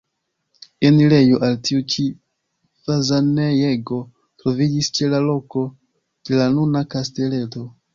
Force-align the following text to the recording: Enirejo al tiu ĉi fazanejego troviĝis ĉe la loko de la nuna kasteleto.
Enirejo 0.87 1.35
al 1.47 1.59
tiu 1.69 1.83
ĉi 1.95 2.05
fazanejego 2.87 4.01
troviĝis 4.43 4.93
ĉe 4.99 5.15
la 5.17 5.25
loko 5.31 5.71
de 6.31 6.45
la 6.45 6.53
nuna 6.61 6.89
kasteleto. 6.97 7.69